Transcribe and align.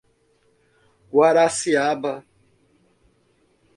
Guaraciaba 1.11 2.13